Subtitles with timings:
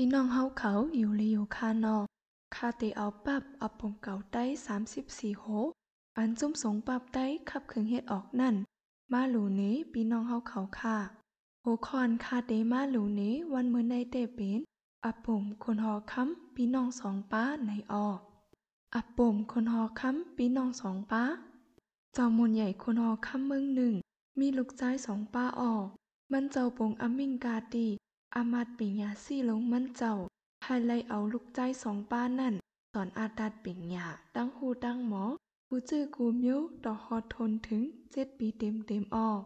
[0.00, 1.96] พี่น้องเฮาเขาอยู่ลีอยู่คานอ
[2.56, 4.44] คาเตเอาปับเอาปมเก่าใต้
[4.90, 5.44] 34โห
[6.18, 8.54] อันจุ้มสงปับใต้ขับเครื่องเฮ็ดออกนั่น
[9.12, 10.96] มาหลูนี้พี่น้องเฮาเขาค่ะ
[11.62, 14.60] โหคอนคาเตมาหลูนี้วันเมื้อในเตเป็น
[15.04, 18.18] อับปุ่มคนหอค้ำพี่น้องสองป้าในออก
[18.94, 21.24] อับปุ่มคนหอค้ำพี่น้องสองป้า
[22.14, 23.94] เจ้ามูลใหญ่คนหอค้ำเมืองหนึ่ง
[24.40, 25.86] มีลูกชายสองป้าออก
[26.32, 27.88] มันเจ้าปงอามิงกาตี
[28.34, 30.14] อามาดปิญญาซี่ลงมันเจ้า
[30.64, 32.54] ให้ไล่เอาลูกใจสองป้านั่น
[32.92, 35.24] สอนอาดัดปิญญาตั้งหูตั้งหมอ
[35.68, 39.40] กูจื้อกูมิ้วต่อฮอดทนถึงเจ็ดปีเต็มเต็มออก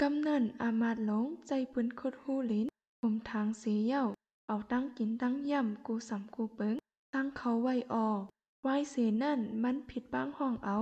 [0.00, 2.66] กำนันอามาดหลงใจปืนคดหูลิ้น
[3.00, 4.04] ผมทางเสียเย้า
[4.48, 6.76] เอาตั้งกินตั้งย่ำกูสำกูเปิง
[7.14, 8.20] ตั้งเขาไว้ออก
[8.62, 10.76] ไว้เสนั่นมันผิดบ้างห้องเอา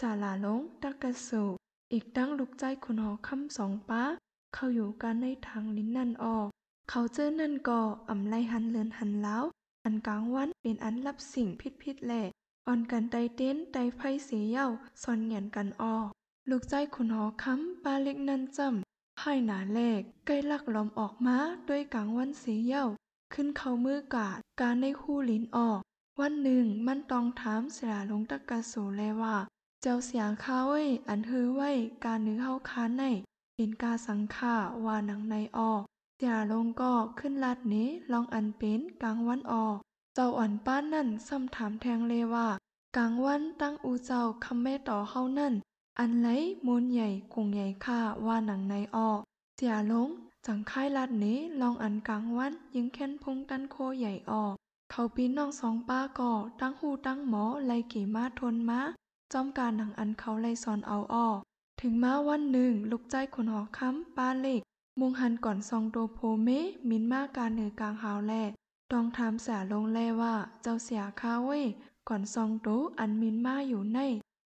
[0.00, 1.42] จาลาลงตักกระสู
[1.92, 4.02] อีกตั้งลูกใจคนหอคำสองป้า
[4.54, 6.48] เข้าอยู่กันในทางลิ้นนั่นออก
[6.90, 9.44] เขาเจอนั่นก่ออ่ำไลหันเลือนหันแล้ว
[9.84, 12.22] อันกลางวันเป็นอันรับสิ่งพิษพิษแหล่
[12.66, 14.66] อ่อนกันไตเต้นไตไฟเสียเย้า
[15.02, 15.96] ซอนเหงียนกันออ
[16.50, 21.36] ลูกใจคนหอคำป้าเล็กนั่นจำให้หนาแลกใกล้ลักล้อมออกมา
[21.68, 22.84] ด้วยกลางวันเสียเย้า
[23.34, 25.80] ขึ้นเขามือกาดการในคู่ลิ้นออก
[26.20, 29.36] วันหนึ่งมันตองถามเสียลงตะกะโสแลว่า
[29.82, 31.70] เจ้าเสียงข้าไว้อันเฮือไว้
[32.04, 33.04] การนื้อเฮาค้านใน
[33.54, 35.82] เป็นกาสังขาว่าหนังในออก
[36.18, 39.76] เสียลงก็ขึ้นลาดนี้ลองอันเป็นกลางวันออก
[40.14, 42.48] เจ้าอ่อนป้านนั่นซ้ำถามแทงเลว่า
[42.96, 45.54] กลางวันตั้งอูเจ้าคำแม่ต่อเฮานั่น
[45.98, 46.28] อันไหล
[46.66, 49.20] มูลใหญ่กุงใหญ่ค่าว่าหนังในออก
[49.56, 50.08] เสียลง
[50.46, 54.54] จังค่ายลาดนี้ลองอันกลางวันยิงแค้นพงตันโคใหญ่ออก
[54.90, 58.80] เขาปีน้องสองป้าก่อตั้งหูตั้งหมอไลกี่มาทนมา
[59.32, 61.38] จอมการหนังอันเขาไล่สอนเอาออก
[61.80, 64.62] ถึงมาวันหนึ่งลูกใจคนหอค้ำป้าเล็ก
[65.00, 66.48] มุงหันก่อนซองโตโพเม
[66.88, 68.34] มินมาการเหนือกลางหาวแล
[68.92, 71.60] ต้องถามเสียลงแลว่าเจ้าเสียข้าเว้
[72.08, 74.00] ก่อนซองโตอันมินมาอยู่ใน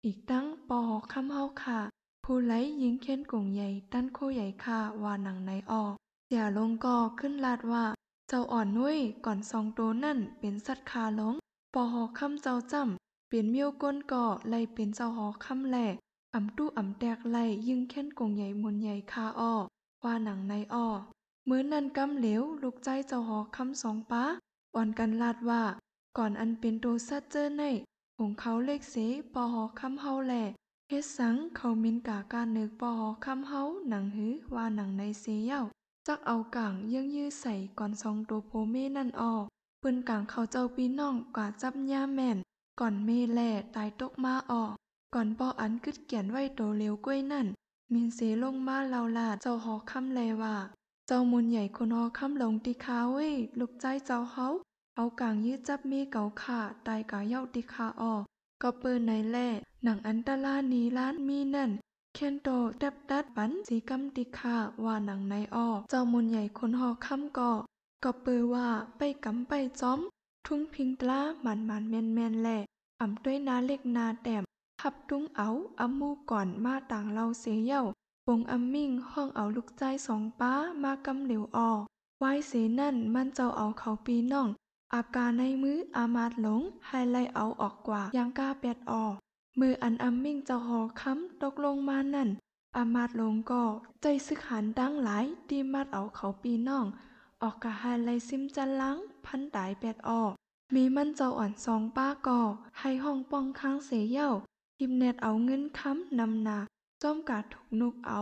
[0.05, 1.81] อีกตั้งปอหอค้ำเฮาค่ะ
[2.25, 2.53] ผู้ไล
[2.83, 5.93] ยิงเค้นกงใหญ่ตั้นโคใหญ่ค่ะว่าหนังในออก
[6.27, 7.85] เสียลงก็ขึ้นลาดว่า
[8.29, 11.35] เจ้าอ่อนนุ้ยก่อนซองโตนั่นเป็นสัตว์คาลง
[11.75, 15.95] ปอหอคำเจ้าจำเป็นเมียวก้นก่อไล่เป็นเจ้าหอคำแหลก
[16.35, 19.55] อ่ำตู้อ่ำแตกไล่ยิงเค้นกงใหญ่มนใหญ่คาอ้อ
[20.05, 20.89] ว่าหนังในอ้อ
[21.49, 24.25] มื้อนั้นกำเหลวลูกใจเจ้าหอคำสองป้า
[24.75, 25.63] อ่อนกันลาดว่า
[26.19, 27.63] ก่อนอันเป็นโตซัดเจอใน
[28.19, 28.97] ของเขาเลขเส
[29.35, 30.43] ปอหอคำเฮาแหล่
[30.89, 35.65] เฮ็ดสังเขามินกาการนึกปอหอคำเฮาหนังหือว่าหนังในเสียว
[36.07, 39.45] จักเอากางยื่งยื้อใส่ก่อนซองตัวโพเมนั่นออก
[39.83, 42.39] ปืนกางเขาเจ้าปีน้องกว่าจับย่าแม่น
[42.81, 44.73] ก่อนเมแล่ตายตกมาออก
[45.15, 47.47] ก่อนปออันกึดเกียนไว้โตเร็วกล้วยนั่น
[47.95, 50.57] มินเสลงมาเลาลาดเจ้าหอคำแลยว่า
[51.07, 54.47] เจ้ามุนใหญ่คนหอคำหลงติคาเว้ยลูกใจเจ้าเฮา
[54.97, 58.23] เอากางยื้อจับเมเก่าขาตายกาเย้าติคาออก
[58.63, 59.49] ก็เปิดในแล่
[59.85, 61.71] หนังอันตลานีล้านมีนั่น
[62.15, 67.53] เคนโตแดบดัดปันสีกำติคาว่าหนังในออเจ้ามุนใหญ่คนหอคำก่อ
[68.05, 70.01] ก็เปิดว่าไปกำไปจ้อม
[70.47, 72.59] ทุ่งพิงตลาหมันหมันแมนแมนแหล่
[73.01, 74.43] อ่ำด้วยนาเล็กนาแต้ม
[74.87, 75.49] พับตุ้งเอา
[75.81, 77.83] อัมมูก่อนมาต่างเราเสียเย่า
[78.27, 80.53] ปงอัมมิ่งห้องเอาลูกใจสองป้า
[80.83, 81.71] มากำเหลวออ
[82.21, 84.49] ไว้เสนั่นมันเจ้าเอาเขาปีน้อง
[84.95, 89.05] อาการในมืออามาดหลงให้ไลเอาออกกว่ายังกล้าแปดออ
[89.61, 92.29] มืออันอัมมิ่งจะหอค้ำตกลงมานั่น
[92.77, 93.65] อามาดหลงก็
[94.03, 96.87] ใจซึกหันดังหลายดีมัดเอาเขาปีน้อง
[97.43, 100.23] ออกกะให้ไลซิมจันลังพันตายแปดออ
[100.75, 102.41] มีมันเจ้าอ่อนสองป้าก่อ
[102.81, 104.31] ให้ห้องป้องค้างเสียเย่า
[104.85, 106.59] ทิมเน็ตเอาเงินค้ำนำนา
[107.03, 108.21] จ้อมกาดถูกนกเอา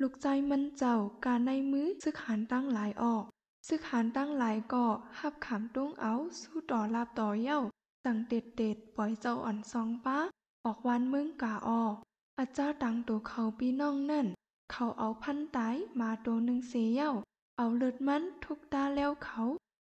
[0.00, 3.24] ลูกใจมันเจ้าการในมือซึกหันตั้งหลายออก
[3.68, 4.86] ซึกหานตั้งหลายก่อ
[5.18, 7.60] หับขามตุ้งเอาสู้ต่อลาบต่อเย้า
[8.04, 10.18] สั่งเด็ดเด็ดปล่อยเจ้าอ่อนซองป้า
[10.64, 11.94] ออกวันมึงกาออก
[12.38, 14.26] อาเจ้าตังตัวเขาปีน้องนั่น
[14.72, 17.10] เขาเอาพันตายมาตัวหนึ่งเสียเย้า
[17.56, 19.40] เอาเลือดมันทุกตาแล้วเขา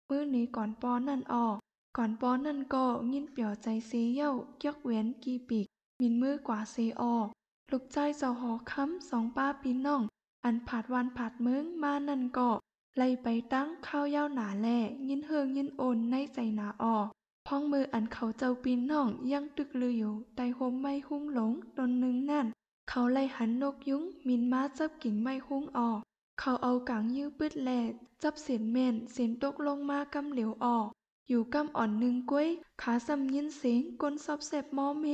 [0.08, 1.56] มือนี้ก่อนปอนั่นออก
[1.97, 4.30] ก่อนปอนั่นก็ยินเปี่ยวใจเสียเย้า
[4.65, 5.68] ยกเว้นกีปีก
[6.00, 7.16] มินมือกว่าเสียออ
[7.70, 10.02] ลูกใจเจ้าหอค้ำสองป้าปีน้อง
[10.44, 12.50] อันผาดวันผาดเมืองมานั่นก็
[12.97, 16.97] ไล่ไปตั้งข้าวยาวหนาแล่ยินเฮิงยินโอนในใจหนาออ
[17.47, 22.47] พ้องมืออันเขาเจ้าปีนน่องยังตึกลืออยู่ใต้โฮมไม้หุ้งหลงตนหนึ่งนั่น
[22.88, 26.00] เขาไล่หันนกยุ้งมินมาจับกิ่งไม้หุ้งออก
[26.41, 27.92] เขาเอากางยื้อปืดแหลด
[28.22, 30.86] จับเสียนแม่นเสียนตกลงมากำเหลวออก
[31.28, 32.48] อยู่กำอ่อนหนึ่งก้วย
[32.82, 35.06] ขาซ้ำยินเสียงกลซอบเสบมอเม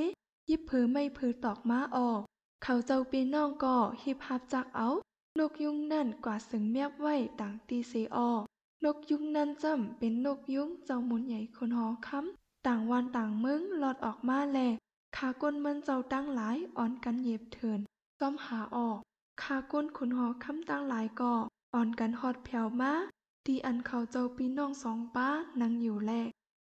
[0.51, 2.21] ยิบผือไม่ผือตอกม้าออก
[2.63, 4.89] เขาเจ้าปีน้องก็ฮิบฮับจักเอา
[5.39, 8.31] นกยุงนั่นกว่าสึงแมบไว้ต่างตีเซออ
[8.85, 14.59] นกยุงนั่นจำเป็นนกยุงเจ้ามุนใหญ่คนหอค้ำต่างวันต่างมึงหลอดออกมาแล
[15.17, 17.81] ขาก้นมันเจ้าตั้งหลายอ่อนกันเหย็บเถิน
[18.21, 18.99] จ้อมหาออก
[19.43, 21.35] ขาก้นขุนหอค้ำตั้งหลายก่อ
[21.75, 22.93] อ่อนกันฮอดแผ่วมา
[23.47, 25.29] ตีอันเขาเจ้าปีน้องสองป้า
[25.61, 26.13] นั่งอยู่แล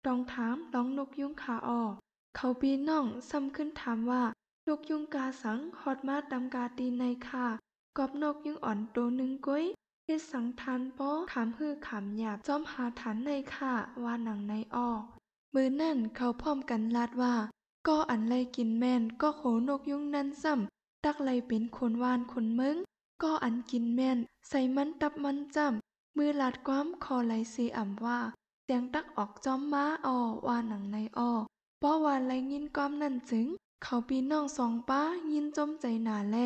[0.07, 1.95] ดองถามร้องนกยุงขาออก
[2.37, 4.23] เขาปีน้องซ้ำขึ้นถามว่า
[4.69, 7.47] นกยุงกาสังฮอดมาตำกาตีในค่ะ
[7.97, 9.65] กอบนกยุงอ่อนโตหนึ่งก้อย
[10.05, 13.73] เฮ็ดสังทานป้อขามฮือขามหยาบจอมหาฐานในค่ะ
[14.05, 15.03] ว่าหนังในออก
[15.55, 17.35] มือนั่นเขาพร้อมกันลาดว่า
[17.89, 22.77] ก็อันไลกินแม่นก็โขนกยุงนั่นซ้ำตักไลเป็นคนวานคนมึง
[23.23, 28.19] ก็อันกินแม่น ใส่มันตับมันจ้ำมือลาดความคอไหลเสอ่ำว่า
[28.65, 31.33] เสียงตักออกจอมม้าออว่าหนังในออ
[31.87, 33.47] ป้อวานไรยินความนั่นจึง
[33.83, 35.01] เขาปีน้องสองป้า
[35.33, 36.37] ยินจมใจหนาแล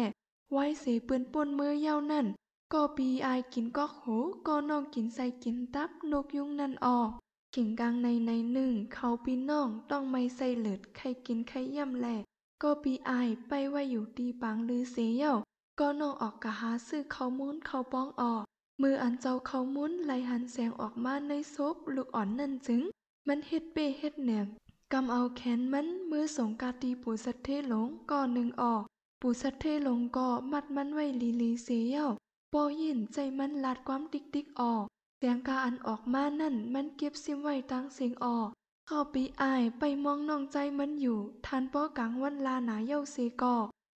[0.52, 2.26] ไว้เสปืนป่นมือเย้านั่น
[2.72, 4.02] ก็ปีอายกินก็โห
[4.46, 7.10] ก็น้องกินใส่กินตับนกยุงนั่นออก
[7.54, 12.22] ขิงกลางในในหนึ่ง เขาปีน้องต้องไม่ใส่เหลือดใครกินใครย่ำแหลก
[12.62, 15.36] ก็ปีอายไปไว้อยู่ตีปังลือเสียว
[15.80, 18.42] ก็น้องออกกะหาซื้อเขามุ้นเขาป้องออก
[18.82, 22.82] มืออันเจ้าเขามุ้นไหลหันแสงออกมาในซบลูกอ่อนนั่นจึง
[23.26, 24.48] มันเฮ็ดเป้เฮ็ดแหนม
[24.92, 28.82] กำเอาแขนมันมือสงกาตีปูสัตเทหลงก่อนหนึ่งออก
[29.20, 32.08] ปูสัตเทหลงก็มัดมันไว้ลีลีเสียว
[32.52, 34.84] ปอยินใจมันลาดความติ๊กติ๊กออก
[35.18, 38.48] เสียงกาอันออกมานั่นมันเก็บซิมไว้ตั้งเสียงออก
[38.86, 43.56] เข้าปีอายไปมองน้องใจมันอยู่ทานป้อกลางวันลาหนาเย้าเสกอ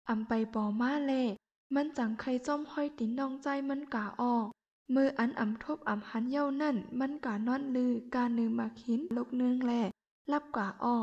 [0.10, 1.14] อำไปปอมาเล
[1.76, 4.48] มันจังใครจ้อมห้อยตินน้องใจมันกาออก
[4.94, 9.82] มืออันอ่ำทบอ่ำหันเย้านั่น มันกานอนลือกานือมาขินลกเนืองแหล่
[10.34, 10.98] รับกาอ้อ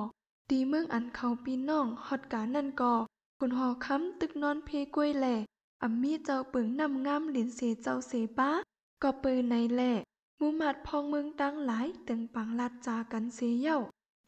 [0.50, 2.94] ตีเมืองอันเขาปีน้องฮอดกานั่นก่อ
[3.38, 5.36] คุณหอค้ำตึกนอนเพกล้วยแหล่
[5.82, 8.50] อัมมีเจ้าปึงนำงามหลินเสเจ้าเสป้า
[9.02, 9.92] ก็ปืนในแหล่
[10.38, 13.78] มูมัดพองเมืองตั้งหลายตึงปังลัดจากันเสียเย้า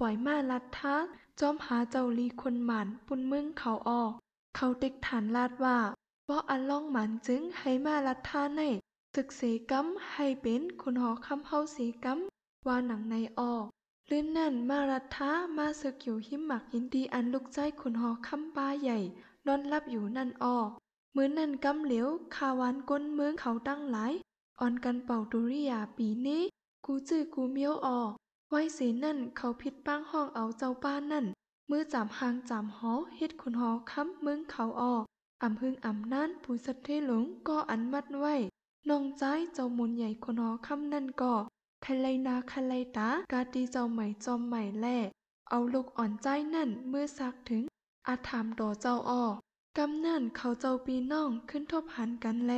[0.00, 0.94] ปล่อยมาลัดท้า
[1.40, 4.12] จอมหาเจ้าลีคนหมานปุ่นเมืองเขาออก
[4.56, 5.78] เขาเต็กฐานลาดว่า
[6.24, 8.62] เพราะอันล่องหมันจึงให้มาลัดท่าใน
[9.14, 12.18] ศึกเสกัมให้เป็นคุณหอคำเฮาเสกัม
[12.66, 13.64] ว่าหนังในออก
[14.10, 18.98] ลื่นนั่นมารัดท้ามาศึกอยู่หิมหมักยินดีอันลุกใจคุณหอคำป้าใหญ่
[19.46, 20.68] นอนรับอยู่นั่นออก
[21.16, 24.12] มือนั่นกำเหลียวคาวานก้นเมืองเขาตั้งหลาย
[24.60, 26.42] อ่อนกันเป่าดุริยาปีนี้
[26.86, 28.10] กูจื้อกูเมียวออก
[28.50, 31.26] ไว้เสนั่นเขาผิดป้างห้องเอาเจ้าป้านั่น
[31.70, 35.04] มือจามหางจามหอเฮ็ดคุณหอค้ำมึงเขาออก
[35.42, 38.34] อำพึงอำนั่นผู้สัตเทหลงก็อันมัดไว้
[38.88, 39.24] น้องใจ
[39.54, 41.34] เจ้ามุนใหญ่คนหอค้ำนั่นก็
[41.84, 44.98] คไลนาคไลตากาตีเจ้าใหม่จอมใหม่แล่
[45.50, 47.62] เอาลูกอ่อนใจนั่นเมื่อสักถึง
[48.08, 52.52] อาถามดอเจ้าออกำนั่นเขาเจ้าปีน้องขึ้นทบหันกันแล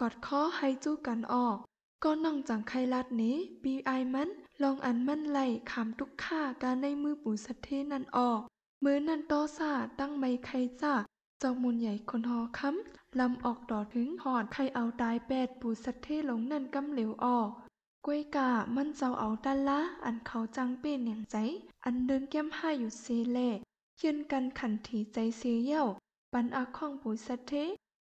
[0.00, 1.56] กอดคอให้จู้กันออก
[2.04, 4.28] ก็น้องจังไคลัดนี้ปีไอมัน
[4.62, 5.38] ลองอันมันไหล
[5.70, 8.40] ขามทุกข้าการในมือปู่สัตเทนั่นออก
[8.84, 10.94] มือนั่นโตซาตั้งไม่ใครจ้า
[11.40, 17.50] เจ้ามุนใหญ่คนหอค้ำลำออกดอถึงหอดใครเอาตายแปดปู่สัตเทหลงนั่นกำเหลวออก
[18.06, 21.36] กล้วยกามันเจ้าเอาดันละอันเขาจังเป็นอย่างใจ
[21.84, 23.50] อันเดินแก้มห้าอยู่เซเล่
[24.02, 25.84] ยืนกันขันถีใจเสียเย่า
[26.32, 27.52] ปันอาข้องปู่สัตเท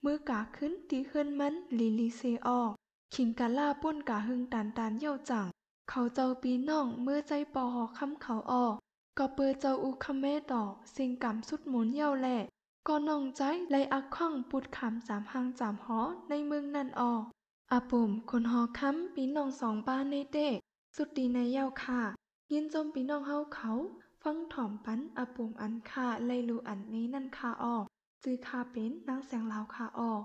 [0.04, 2.72] มือกาขึ้นตีขึ้นมันลีลีเซออก
[3.14, 5.46] ขิงกาล่าป้นกาหึงตานตานเย่าจัง
[5.90, 8.74] เขาเจ้าปีน้องเมื่อใจปอหอคำเขาออก
[9.18, 10.62] ก็เปิดเจ้าอุคำแม่ต่อ
[10.96, 12.38] สิ่งกำสุดหมุนเย่าแหล่
[12.88, 17.22] ก็น้องใจไลอักข้องปุดขำสามหางสามหอในเมืองนั่นออก
[17.74, 20.56] อาปุ่มคนหอค้ำปีน้องสองป้านในเด็ก
[20.96, 22.00] สุดดีในเย้าค่ะ
[22.52, 23.72] ยินจมปีน้องเฮาเขา
[24.22, 27.84] ฟังถ่อมปันอาปุ่มอันค่ะไลลูอันนี้นั่นค่ะออก
[28.22, 30.22] จือค่าเป็นนางแสงลาวค่ะออก